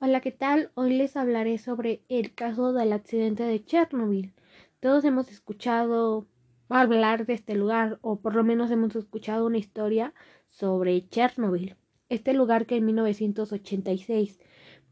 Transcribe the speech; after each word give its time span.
Hola, 0.00 0.20
¿qué 0.20 0.30
tal? 0.30 0.70
Hoy 0.74 0.94
les 0.96 1.16
hablaré 1.16 1.58
sobre 1.58 2.04
el 2.08 2.32
caso 2.32 2.72
del 2.72 2.92
accidente 2.92 3.42
de 3.42 3.64
Chernobyl. 3.64 4.32
Todos 4.78 5.04
hemos 5.04 5.28
escuchado 5.28 6.28
hablar 6.68 7.26
de 7.26 7.32
este 7.32 7.56
lugar, 7.56 7.98
o 8.00 8.20
por 8.20 8.36
lo 8.36 8.44
menos 8.44 8.70
hemos 8.70 8.94
escuchado 8.94 9.44
una 9.44 9.58
historia 9.58 10.14
sobre 10.50 11.08
Chernobyl. 11.08 11.74
Este 12.08 12.32
lugar 12.32 12.66
que 12.66 12.76
en 12.76 12.86
1986 12.86 14.38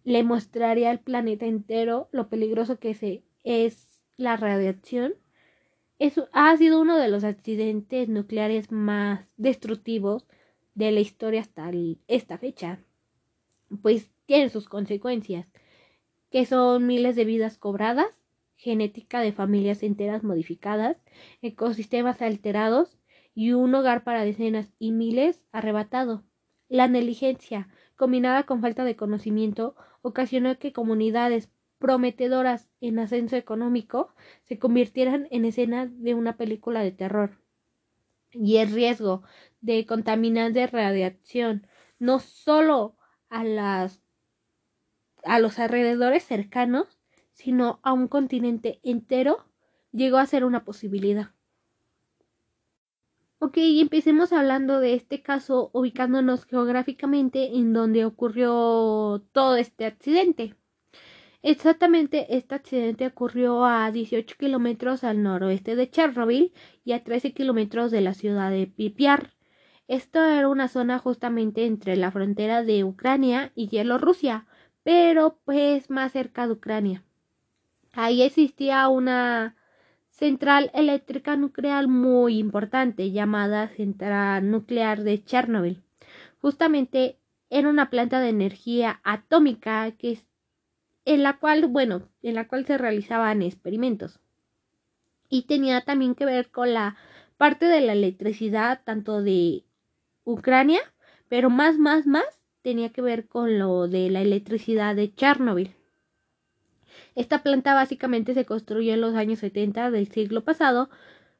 le 0.03 0.25
mostraría 0.25 0.91
al 0.91 0.99
planeta 0.99 1.47
entero 1.47 2.09
lo 2.11 2.29
peligroso 2.29 2.81
que 2.81 2.91
es 3.45 4.03
la 4.17 4.37
radiación. 4.37 5.15
ha 6.33 6.57
sido 6.57 6.81
uno 6.81 6.99
de 6.99 7.07
los 7.07 7.23
accidentes 7.23 8.09
nucleares 8.09 8.73
más 8.73 9.25
destructivos 9.37 10.27
de 10.75 10.91
la 10.91 10.99
historia 10.99 11.43
hasta 11.43 11.71
esta 12.09 12.39
fecha. 12.39 12.81
Pues 13.83 14.11
tienen 14.27 14.51
sus 14.51 14.69
consecuencias, 14.69 15.47
que 16.31 16.45
son 16.45 16.87
miles 16.87 17.17
de 17.17 17.25
vidas 17.25 17.59
cobradas, 17.59 18.23
genética 18.57 19.21
de 19.21 19.33
familias 19.33 19.83
enteras 19.83 20.23
modificadas, 20.23 20.97
ecosistemas 21.43 22.21
alterados 22.23 22.99
y 23.35 23.53
un 23.53 23.75
hogar 23.75 24.03
para 24.03 24.25
decenas 24.25 24.73
y 24.79 24.93
miles 24.93 25.43
arrebatado. 25.53 26.25
La 26.69 26.89
negligencia, 26.89 27.69
combinada 27.95 28.45
con 28.45 28.61
falta 28.61 28.85
de 28.85 28.97
conocimiento, 28.97 29.77
ocasionó 30.03 30.59
que 30.59 30.73
comunidades 30.73 31.51
prometedoras 31.79 32.69
en 32.81 32.99
ascenso 32.99 33.37
económico 33.37 34.15
se 34.45 34.59
convirtieran 34.59 35.29
en 35.31 35.45
escena 35.45 35.87
de 35.87 36.15
una 36.15 36.37
película 36.37 36.81
de 36.83 36.93
terror. 36.93 37.39
Y 38.33 38.57
el 38.57 38.73
riesgo 38.73 39.23
de 39.61 39.87
contaminante 39.87 40.67
radiación 40.67 41.67
no 41.99 42.19
solo 42.19 42.97
a 43.29 43.45
las 43.45 44.06
a 45.27 45.39
los 45.39 45.59
alrededores 45.59 46.25
cercanos, 46.25 46.99
sino 47.33 47.81
a 47.83 47.93
un 47.93 48.09
continente 48.09 48.81
entero, 48.83 49.45
llegó 49.93 50.19
a 50.19 50.27
ser 50.27 50.45
una 50.45 50.65
posibilidad. 50.65 51.31
Ok, 53.39 53.59
empecemos 53.59 54.33
hablando 54.33 54.81
de 54.81 54.95
este 54.95 55.21
caso 55.23 55.71
ubicándonos 55.75 56.47
geográficamente 56.47 57.57
en 57.59 57.75
donde 57.75 58.07
ocurrió 58.07 59.23
todo 59.33 59.57
este 59.57 59.85
accidente. 59.85 60.55
Exactamente, 61.43 62.35
este 62.37 62.55
accidente 62.55 63.07
ocurrió 63.07 63.65
a 63.67 63.91
18 63.93 64.37
kilómetros 64.39 65.05
al 65.05 65.23
noroeste 65.23 65.77
de 65.77 65.91
Chernobyl 65.91 66.53
y 66.85 66.93
a 66.93 67.05
13 67.05 67.35
kilómetros 67.35 67.91
de 67.91 68.01
la 68.01 68.15
ciudad 68.15 68.51
de 68.51 68.67
Pipiar. 68.67 69.35
Esto 69.87 70.25
era 70.25 70.49
una 70.49 70.69
zona 70.69 70.99
justamente 70.99 71.67
entre 71.67 71.95
la 71.97 72.11
frontera 72.11 72.65
de 72.65 72.85
Ucrania 72.85 73.53
y 73.55 73.69
Bielorrusia, 73.69 74.47
pero 74.87 75.41
pues 75.45 75.91
más 75.91 76.13
cerca 76.13 76.47
de 76.47 76.53
Ucrania. 76.53 77.03
Ahí 77.93 78.23
existía 78.23 78.87
una 78.87 79.57
central 80.11 80.71
eléctrica 80.75 81.35
nuclear 81.35 81.89
muy 81.89 82.39
importante 82.39 83.11
llamada 83.11 83.67
Central 83.67 84.49
Nuclear 84.49 85.03
de 85.03 85.25
Chernobyl. 85.25 85.83
Justamente 86.41 87.19
era 87.51 87.69
una 87.69 87.91
planta 87.91 88.21
de 88.21 88.29
energía 88.29 89.01
atómica 89.03 89.91
que 89.91 90.21
en 91.05 91.25
la 91.25 91.41
cual, 91.41 91.67
bueno, 91.67 92.09
en 92.23 92.37
la 92.37 92.47
cual 92.47 92.65
se 92.65 92.79
realizaban 92.79 93.43
experimentos. 93.43 94.21
Y 95.29 95.47
tenía 95.49 95.81
también 95.81 96.15
que 96.15 96.27
ver 96.27 96.53
con 96.53 96.75
la 96.75 96.95
parte 97.37 97.67
de 97.67 97.81
la 97.81 97.93
electricidad 97.93 98.83
tanto 98.85 99.21
de 99.21 99.65
Ucrania, 100.23 100.81
pero 101.29 101.51
más, 101.51 101.77
más, 101.77 102.07
más 102.07 102.36
tenía 102.67 102.91
que 102.91 103.01
ver 103.01 103.29
con 103.29 103.61
lo 103.61 103.87
de 103.87 104.11
la 104.11 104.23
electricidad 104.23 104.97
de 104.97 105.15
Chernobyl. 105.15 105.77
Esta 107.15 107.45
planta 107.45 107.75
básicamente 107.75 108.35
se 108.35 108.45
construyó 108.45 108.93
en 108.93 109.03
los 109.03 109.15
años 109.15 109.39
70 109.39 109.93
del 109.93 110.09
siglo 110.09 110.43
pasado 110.43 110.91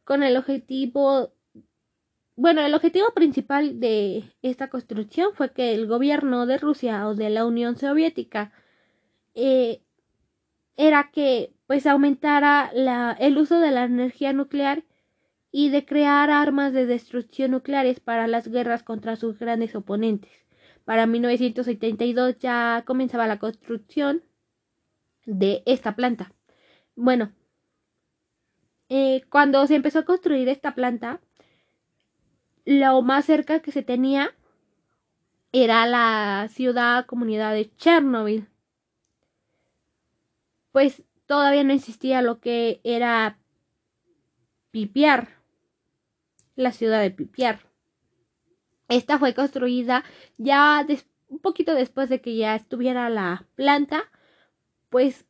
con 0.05 0.23
el 0.23 0.37
objetivo 0.37 1.33
bueno, 2.37 2.61
el 2.61 2.73
objetivo 2.75 3.13
principal 3.13 3.81
de 3.81 4.23
esta 4.43 4.69
construcción 4.71 5.31
fue 5.35 5.53
que 5.53 5.75
el 5.75 5.89
gobierno 5.89 6.47
de 6.47 6.59
Rusia 6.59 7.09
o 7.09 7.17
de 7.17 7.29
la 7.31 7.45
Unión 7.45 7.77
Soviética 7.77 8.53
eh, 9.35 9.83
era 10.77 11.11
que 11.13 11.53
pues 11.67 11.89
aumentara 11.89 12.71
el 13.19 13.37
uso 13.37 13.59
de 13.59 13.73
la 13.73 13.83
energía 13.83 14.33
nuclear 14.33 14.85
y 15.51 15.71
de 15.71 15.85
crear 15.87 16.31
armas 16.31 16.73
de 16.73 16.87
destrucción 16.87 17.51
nucleares 17.51 17.99
para 17.99 18.29
las 18.29 18.47
guerras 18.47 18.85
contra 18.85 19.17
sus 19.17 19.41
grandes 19.41 19.75
oponentes. 19.75 20.46
Para 20.87 21.07
1972 21.07 22.39
ya 22.39 22.85
comenzaba 22.87 23.27
la 23.27 23.41
construcción 23.41 24.23
de 25.25 25.65
esta 25.67 25.97
planta. 25.97 26.33
Bueno, 26.95 27.33
eh, 28.89 29.25
cuando 29.29 29.67
se 29.67 29.75
empezó 29.75 29.99
a 29.99 30.05
construir 30.05 30.49
esta 30.49 30.77
planta, 30.77 31.21
lo 32.65 33.03
más 33.03 33.25
cerca 33.25 33.59
que 33.63 33.73
se 33.73 33.83
tenía 33.83 34.33
era 35.51 35.87
la 35.87 36.47
ciudad 36.51 37.05
comunidad 37.07 37.53
de 37.53 37.75
Chernobyl. 37.75 38.47
Pues 40.71 41.03
todavía 41.27 41.65
no 41.65 41.73
existía 41.73 42.23
lo 42.23 42.39
que 42.39 42.81
era 42.85 43.41
Pipiar, 44.71 45.31
la 46.55 46.71
ciudad 46.71 47.01
de 47.01 47.11
Pipiar. 47.11 47.67
Esta 48.89 49.19
fue 49.19 49.35
construida 49.35 50.05
ya 50.39 50.87
un 51.29 51.39
poquito 51.41 51.75
después 51.75 52.09
de 52.09 52.21
que 52.21 52.37
ya 52.37 52.55
estuviera 52.55 53.11
la 53.11 53.47
planta, 53.57 54.05
pues 54.91 55.27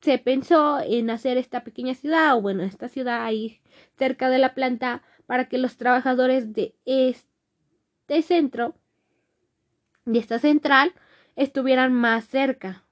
se 0.00 0.18
pensó 0.18 0.80
en 0.80 1.10
hacer 1.10 1.38
esta 1.38 1.64
pequeña 1.64 1.94
ciudad, 1.94 2.36
o 2.36 2.40
bueno, 2.40 2.62
esta 2.62 2.88
ciudad 2.88 3.24
ahí 3.24 3.60
cerca 3.96 4.28
de 4.30 4.38
la 4.38 4.54
planta, 4.54 5.02
para 5.26 5.48
que 5.48 5.58
los 5.58 5.76
trabajadores 5.76 6.52
de 6.52 6.74
este 6.86 8.22
centro, 8.22 8.74
de 10.04 10.18
esta 10.18 10.38
central, 10.38 10.92
estuvieran 11.36 11.92
más 11.92 12.26
cerca. 12.26 12.84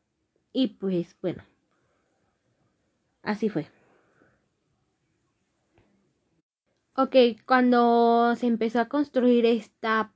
Y 0.53 0.69
pues 0.69 1.16
bueno, 1.21 1.43
así 3.22 3.49
fue. 3.49 3.75
Ok, 6.98 7.14
cuando 7.44 8.34
se 8.36 8.46
empezó 8.46 8.80
a 8.80 8.88
construir 8.88 9.44
esta 9.44 10.14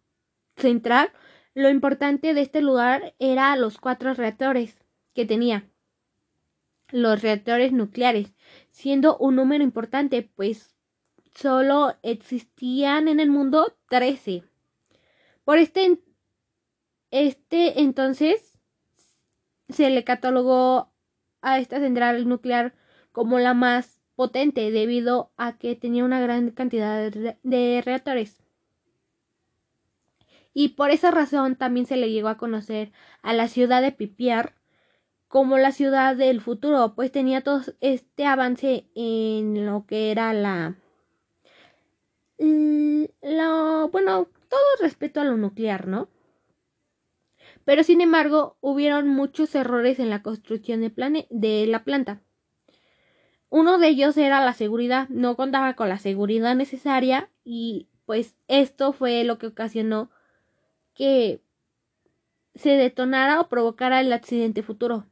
central, 0.56 1.12
lo 1.52 1.68
importante 1.68 2.32
de 2.32 2.40
este 2.40 2.62
lugar 2.62 3.14
era 3.18 3.54
los 3.56 3.76
cuatro 3.76 4.14
reactores 4.14 4.78
que 5.12 5.26
tenía. 5.26 5.68
Los 6.90 7.20
reactores 7.20 7.72
nucleares, 7.72 8.32
siendo 8.70 9.18
un 9.18 9.36
número 9.36 9.62
importante, 9.62 10.22
pues 10.22 10.74
solo 11.34 11.96
existían 12.02 13.08
en 13.08 13.20
el 13.20 13.28
mundo 13.28 13.76
13. 13.90 14.42
Por 15.44 15.58
este, 15.58 16.00
este 17.10 17.82
entonces 17.82 18.58
se 19.68 19.90
le 19.90 20.02
catalogó 20.02 20.94
a 21.42 21.58
esta 21.58 21.78
central 21.78 22.26
nuclear 22.26 22.74
como 23.12 23.38
la 23.38 23.52
más 23.52 23.99
potente 24.20 24.70
debido 24.70 25.30
a 25.38 25.56
que 25.56 25.74
tenía 25.76 26.04
una 26.04 26.20
gran 26.20 26.50
cantidad 26.50 27.10
de, 27.10 27.82
reactores. 27.82 28.42
Y 30.52 30.74
por 30.76 30.90
esa 30.90 31.10
razón 31.10 31.56
también 31.56 31.86
se 31.86 31.96
le 31.96 32.12
llegó 32.12 32.28
a 32.28 32.36
conocer 32.36 32.92
a 33.22 33.32
la 33.32 33.48
ciudad 33.48 33.80
de 33.80 33.92
Pipiar 33.92 34.56
como 35.26 35.56
la 35.56 35.72
ciudad 35.72 36.16
del 36.16 36.42
futuro, 36.42 36.92
pues 36.94 37.10
tenía 37.10 37.40
todo 37.40 37.62
este 37.80 38.26
avance 38.26 38.90
en 38.94 39.64
lo 39.64 39.86
que 39.86 40.10
era 40.10 40.34
la, 40.34 40.76
la 42.36 43.88
bueno, 43.90 44.28
todo 44.50 44.60
respecto 44.82 45.22
a 45.22 45.24
lo 45.24 45.38
nuclear, 45.38 45.88
¿no? 45.88 46.10
Pero 47.64 47.84
sin 47.84 48.02
embargo, 48.02 48.58
hubieron 48.60 49.08
muchos 49.08 49.54
errores 49.54 49.98
en 49.98 50.10
la 50.10 50.22
construcción 50.22 50.82
de, 50.82 51.26
de 51.30 51.66
la 51.66 51.84
planta. 51.84 52.20
Uno 53.50 53.78
de 53.78 53.88
ellos 53.88 54.16
era 54.16 54.44
la 54.44 54.54
seguridad, 54.54 55.08
no 55.08 55.36
contaba 55.36 55.74
con 55.74 55.88
la 55.88 55.98
seguridad 55.98 56.54
necesaria 56.54 57.30
y 57.44 57.88
pues 58.06 58.36
esto 58.46 58.92
fue 58.92 59.24
lo 59.24 59.38
que 59.38 59.48
ocasionó 59.48 60.10
que 60.94 61.42
se 62.54 62.70
detonara 62.70 63.40
o 63.40 63.48
provocara 63.48 64.00
el 64.00 64.12
accidente 64.12 64.62
futuro. 64.62 65.04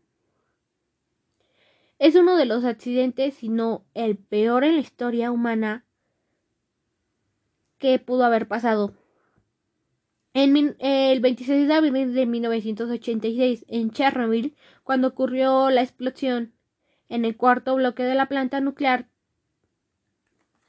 Es 1.99 2.14
uno 2.14 2.37
de 2.37 2.46
los 2.46 2.64
accidentes, 2.64 3.35
si 3.35 3.49
no 3.49 3.85
el 3.94 4.17
peor 4.17 4.62
en 4.62 4.76
la 4.76 4.82
historia 4.82 5.32
humana 5.32 5.85
que 7.79 7.99
pudo 7.99 8.25
haber 8.25 8.46
pasado. 8.46 8.94
En 10.32 10.76
el 10.79 11.20
26 11.20 11.67
de 11.67 11.75
abril 11.75 12.14
de 12.14 12.26
1986, 12.26 13.64
en 13.67 13.90
Chernobyl, 13.90 14.55
cuando 14.85 15.08
ocurrió 15.08 15.70
la 15.70 15.82
explosión 15.82 16.52
en 17.09 17.25
el 17.25 17.37
cuarto 17.37 17.75
bloque 17.77 18.03
de 18.05 18.15
la 18.15 18.27
planta 18.27 18.61
nuclear, 18.61 19.09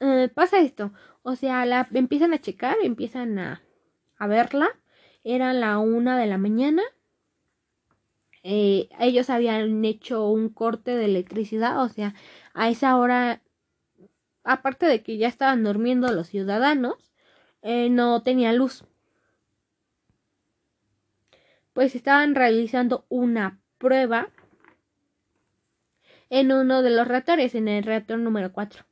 eh, 0.00 0.28
pasa 0.34 0.58
esto. 0.60 0.92
O 1.22 1.36
sea, 1.36 1.64
la 1.66 1.88
empiezan 1.92 2.32
a 2.34 2.40
checar, 2.40 2.76
empiezan 2.82 3.38
a, 3.38 3.62
a 4.16 4.26
verla. 4.26 4.68
Era 5.24 5.52
la 5.52 5.78
una 5.78 6.18
de 6.18 6.26
la 6.26 6.38
mañana. 6.38 6.82
eh, 8.42 8.88
ellos 8.98 9.30
habían 9.30 9.84
hecho 9.84 10.28
un 10.28 10.48
corte 10.48 10.96
de 10.96 11.04
electricidad, 11.06 11.82
o 11.82 11.88
sea, 11.88 12.14
a 12.54 12.68
esa 12.70 12.96
hora, 12.96 13.42
aparte 14.44 14.86
de 14.86 15.02
que 15.02 15.18
ya 15.18 15.28
estaban 15.28 15.64
durmiendo 15.64 16.12
los 16.12 16.28
ciudadanos, 16.28 17.12
eh, 17.62 17.90
no 17.90 18.22
tenía 18.22 18.52
luz. 18.52 18.84
Pues 21.72 21.96
estaban 21.96 22.36
realizando 22.36 23.06
una 23.08 23.60
prueba 23.78 24.28
en 26.30 26.52
uno 26.52 26.82
de 26.82 26.90
los 26.90 27.06
reactores, 27.06 27.54
en 27.54 27.68
el 27.68 27.84
reactor 27.84 28.18
número 28.18 28.52
4, 28.52 28.84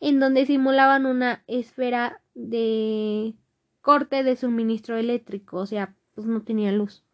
en 0.00 0.20
donde 0.20 0.46
simulaban 0.46 1.06
una 1.06 1.44
esfera 1.46 2.22
de 2.34 3.34
corte 3.80 4.22
de 4.22 4.36
suministro 4.36 4.96
eléctrico, 4.96 5.58
o 5.58 5.66
sea, 5.66 5.94
pues 6.14 6.26
no 6.26 6.42
tenía 6.42 6.72
luz. 6.72 7.04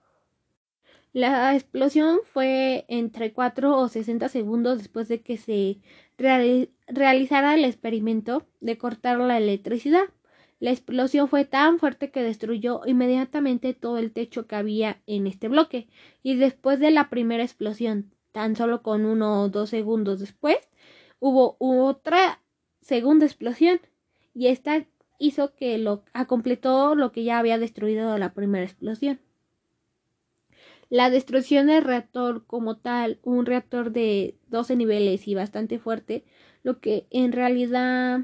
La 1.13 1.55
explosión 1.55 2.21
fue 2.25 2.85
entre 2.89 3.33
4 3.33 3.77
o 3.77 3.89
60 3.89 4.29
segundos 4.29 4.79
después 4.79 5.09
de 5.09 5.23
que 5.23 5.39
se 5.39 5.81
realizara 6.87 7.55
el 7.55 7.65
experimento 7.65 8.47
de 8.61 8.77
cortar 8.79 9.19
la 9.19 9.39
electricidad. 9.39 10.05
La 10.61 10.71
explosión 10.71 11.29
fue 11.29 11.45
tan 11.45 11.79
fuerte 11.79 12.11
que 12.11 12.23
destruyó 12.23 12.81
inmediatamente 12.85 13.75
todo 13.75 13.99
el 13.99 14.13
techo 14.13 14.47
que 14.47 14.57
había 14.57 15.01
en 15.07 15.27
este 15.27 15.49
bloque. 15.49 15.89
Y 16.23 16.37
después 16.37 16.81
de 16.81 16.91
la 16.91 17.11
primera 17.11 17.45
explosión, 17.45 18.11
tan 18.33 18.57
solo 18.57 18.83
con 18.83 19.05
uno 19.05 19.43
o 19.43 19.49
dos 19.49 19.71
segundos 19.71 20.19
después, 20.19 20.59
hubo 21.21 21.57
otra 21.61 22.41
segunda 22.81 23.25
explosión. 23.25 23.81
Y 24.35 24.49
esta 24.49 24.85
hizo 25.19 25.55
que 25.55 25.79
lo 25.79 26.03
completó 26.27 26.95
lo 26.97 27.13
que 27.13 27.25
ya 27.25 27.39
había 27.39 27.59
destruido 27.59 28.19
la 28.19 28.35
primera 28.35 28.65
explosión. 28.65 29.21
La 30.91 31.11
destrucción 31.11 31.67
del 31.67 31.85
reactor 31.85 32.47
como 32.47 32.79
tal, 32.79 33.19
un 33.23 33.47
reactor 33.47 33.93
de 33.93 34.37
12 34.49 34.75
niveles 34.75 35.29
y 35.29 35.35
bastante 35.35 35.79
fuerte, 35.79 36.25
lo 36.63 36.81
que 36.81 37.07
en 37.11 37.33
realidad 37.33 38.21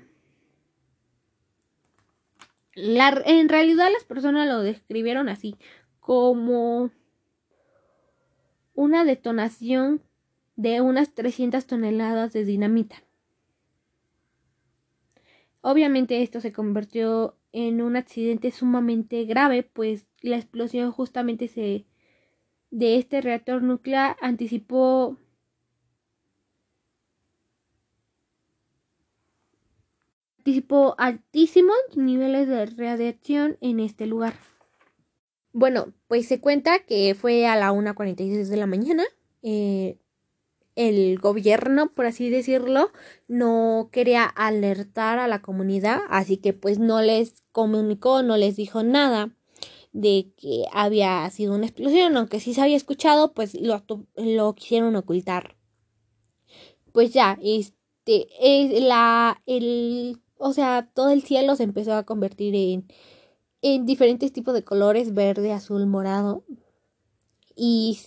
en 2.76 3.48
realidad 3.48 3.88
las 3.92 4.04
personas 4.04 4.48
lo 4.48 4.60
describieron 4.60 5.28
así, 5.28 5.56
como 6.00 6.90
una 8.74 9.04
detonación 9.04 10.02
de 10.56 10.80
unas 10.80 11.14
300 11.14 11.66
toneladas 11.66 12.32
de 12.32 12.44
dinamita. 12.44 13.02
Obviamente 15.60 16.22
esto 16.22 16.40
se 16.40 16.52
convirtió 16.52 17.36
en 17.52 17.80
un 17.80 17.96
accidente 17.96 18.50
sumamente 18.50 19.24
grave, 19.24 19.62
pues 19.62 20.06
la 20.20 20.36
explosión 20.36 20.90
justamente 20.92 21.48
se 21.48 21.86
de 22.70 22.96
este 22.96 23.20
reactor 23.20 23.62
nuclear 23.62 24.16
anticipó 24.20 25.16
anticipó 30.44 30.94
altísimos 30.98 31.74
niveles 31.96 32.46
de 32.46 32.66
radiación 32.66 33.56
en 33.62 33.80
este 33.80 34.04
lugar. 34.04 34.34
Bueno, 35.54 35.94
pues 36.06 36.28
se 36.28 36.38
cuenta 36.38 36.80
que 36.80 37.14
fue 37.14 37.46
a 37.46 37.56
la 37.56 37.72
1.46 37.72 38.48
de 38.48 38.56
la 38.58 38.66
mañana. 38.66 39.04
Eh, 39.42 39.96
el 40.76 41.18
gobierno, 41.18 41.90
por 41.94 42.04
así 42.04 42.28
decirlo, 42.28 42.90
no 43.26 43.88
quería 43.90 44.24
alertar 44.24 45.18
a 45.18 45.28
la 45.28 45.40
comunidad, 45.40 46.00
así 46.10 46.36
que 46.36 46.52
pues 46.52 46.78
no 46.78 47.00
les 47.00 47.42
comunicó, 47.52 48.22
no 48.22 48.36
les 48.36 48.54
dijo 48.54 48.82
nada 48.82 49.30
de 49.92 50.30
que 50.36 50.64
había 50.72 51.30
sido 51.30 51.54
una 51.54 51.64
explosión, 51.64 52.18
aunque 52.18 52.38
sí 52.38 52.52
se 52.52 52.60
había 52.60 52.76
escuchado, 52.76 53.32
pues 53.32 53.54
lo, 53.54 53.82
lo 54.16 54.54
quisieron 54.54 54.94
ocultar. 54.94 55.56
Pues 56.92 57.14
ya, 57.14 57.38
este, 57.42 58.26
es 58.40 58.82
la, 58.82 59.40
el, 59.46 60.20
o 60.44 60.52
sea, 60.52 60.86
todo 60.92 61.08
el 61.08 61.22
cielo 61.22 61.56
se 61.56 61.62
empezó 61.62 61.94
a 61.94 62.02
convertir 62.02 62.54
en, 62.54 62.86
en 63.62 63.86
diferentes 63.86 64.30
tipos 64.30 64.52
de 64.52 64.62
colores, 64.62 65.14
verde, 65.14 65.54
azul, 65.54 65.86
morado. 65.86 66.44
Y 67.56 67.98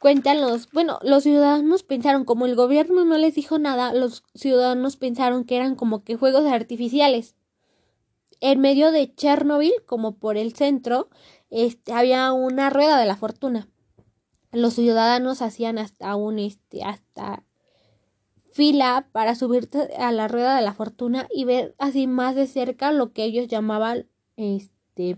cuentan 0.00 0.40
los, 0.40 0.70
bueno, 0.70 0.98
los 1.02 1.24
ciudadanos 1.24 1.82
pensaron, 1.82 2.24
como 2.24 2.46
el 2.46 2.56
gobierno 2.56 3.04
no 3.04 3.18
les 3.18 3.34
dijo 3.34 3.58
nada, 3.58 3.92
los 3.92 4.22
ciudadanos 4.34 4.96
pensaron 4.96 5.44
que 5.44 5.56
eran 5.56 5.74
como 5.74 6.02
que 6.02 6.16
juegos 6.16 6.46
artificiales. 6.46 7.34
En 8.40 8.60
medio 8.60 8.90
de 8.90 9.14
Chernobyl, 9.14 9.74
como 9.84 10.16
por 10.16 10.38
el 10.38 10.54
centro, 10.54 11.10
este, 11.50 11.92
había 11.92 12.32
una 12.32 12.70
rueda 12.70 12.98
de 12.98 13.04
la 13.04 13.16
fortuna. 13.16 13.68
Los 14.50 14.72
ciudadanos 14.72 15.42
hacían 15.42 15.76
hasta 15.76 16.16
un, 16.16 16.38
este, 16.38 16.84
hasta 16.84 17.44
fila 18.56 19.06
para 19.12 19.34
subirte 19.34 19.94
a 19.98 20.10
la 20.12 20.28
rueda 20.28 20.56
de 20.56 20.62
la 20.62 20.72
fortuna 20.72 21.28
y 21.30 21.44
ver 21.44 21.74
así 21.78 22.06
más 22.06 22.34
de 22.34 22.46
cerca 22.46 22.90
lo 22.90 23.12
que 23.12 23.24
ellos 23.24 23.48
llamaban, 23.48 24.06
este, 24.36 25.16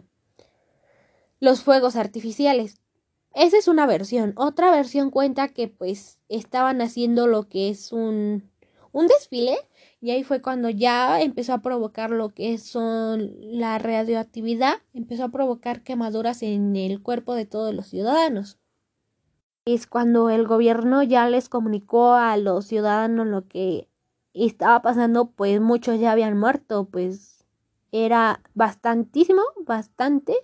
los 1.38 1.62
fuegos 1.62 1.94
artificiales. 1.94 2.81
Esa 3.35 3.56
es 3.56 3.69
una 3.69 3.87
versión. 3.87 4.32
Otra 4.37 4.73
versión 4.73 5.11
cuenta 5.11 5.46
que 5.49 5.69
pues 5.69 6.19
estaban 6.29 6.81
haciendo 6.81 7.29
lo 7.29 7.49
que 7.49 7.69
es 7.69 7.93
un, 7.93 8.50
un 8.90 9.06
desfile 9.06 9.56
y 10.00 10.11
ahí 10.11 10.25
fue 10.25 10.43
cuando 10.43 10.69
ya 10.69 11.20
empezó 11.20 11.52
a 11.52 11.62
provocar 11.62 12.11
lo 12.11 12.31
que 12.31 12.58
son 12.58 13.37
la 13.38 13.79
radioactividad, 13.79 14.79
empezó 14.94 15.23
a 15.25 15.29
provocar 15.29 15.84
quemaduras 15.84 16.43
en 16.43 16.75
el 16.75 17.00
cuerpo 17.02 17.34
de 17.34 17.46
todos 17.46 17.73
los 17.73 17.87
ciudadanos. 17.87 18.58
Es 19.70 19.87
cuando 19.87 20.31
el 20.31 20.47
gobierno 20.47 21.03
ya 21.03 21.29
les 21.29 21.50
comunicó 21.50 22.15
a 22.15 22.38
los 22.38 22.65
ciudadanos 22.65 23.26
lo 23.26 23.47
que 23.47 23.87
estaba 24.32 24.81
pasando, 24.81 25.26
pues 25.26 25.61
muchos 25.61 26.00
ya 26.00 26.11
habían 26.11 26.38
muerto, 26.38 26.87
pues 26.87 27.44
era 27.93 28.41
bastantísimo, 28.55 29.43
bastante 29.67 30.35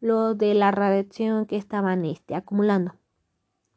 lo 0.00 0.34
de 0.34 0.52
la 0.52 0.70
radiación 0.70 1.46
que 1.46 1.56
estaban 1.56 2.04
este, 2.04 2.34
acumulando 2.34 2.94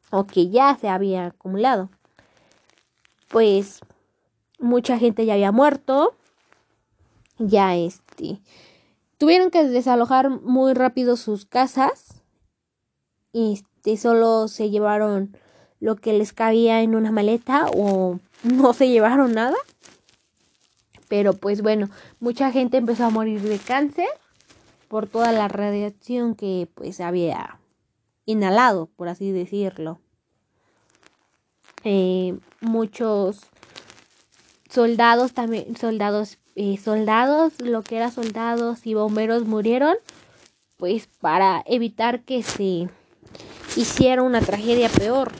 o 0.09 0.27
que 0.27 0.49
ya 0.49 0.75
se 0.75 0.89
había 0.89 1.27
acumulado. 1.27 1.89
Pues 3.29 3.79
mucha 4.59 4.99
gente 4.99 5.25
ya 5.25 5.35
había 5.35 5.53
muerto, 5.53 6.17
ya 7.37 7.77
este, 7.77 8.41
tuvieron 9.17 9.51
que 9.51 9.63
desalojar 9.63 10.29
muy 10.29 10.73
rápido 10.73 11.15
sus 11.15 11.45
casas, 11.45 12.21
este, 13.31 13.76
solo 13.95 14.49
se 14.49 14.69
llevaron 14.69 15.37
lo 15.79 15.95
que 15.95 16.13
les 16.13 16.33
cabía 16.33 16.81
en 16.81 16.95
una 16.95 17.11
maleta 17.11 17.67
o 17.73 18.19
no 18.43 18.73
se 18.73 18.89
llevaron 18.89 19.33
nada. 19.33 19.55
Pero 21.07 21.33
pues 21.33 21.61
bueno, 21.61 21.89
mucha 22.19 22.51
gente 22.51 22.77
empezó 22.77 23.05
a 23.05 23.09
morir 23.09 23.41
de 23.41 23.59
cáncer 23.59 24.09
por 24.89 25.07
toda 25.07 25.31
la 25.31 25.47
radiación 25.47 26.35
que 26.35 26.67
pues 26.73 26.99
había 26.99 27.59
inhalado, 28.25 28.87
por 28.97 29.07
así 29.07 29.31
decirlo. 29.31 29.99
Eh, 31.83 32.37
muchos 32.59 33.39
soldados 34.69 35.33
también, 35.33 35.77
soldados, 35.77 36.37
eh, 36.55 36.77
soldados, 36.77 37.61
lo 37.61 37.83
que 37.83 37.95
era 37.95 38.11
soldados 38.11 38.85
y 38.85 38.93
bomberos 38.93 39.45
murieron, 39.45 39.95
pues 40.75 41.07
para 41.21 41.63
evitar 41.65 42.21
que 42.23 42.43
se 42.43 42.89
hiciera 43.77 44.23
una 44.23 44.41
tragedia 44.41 44.89
peor. 44.89 45.31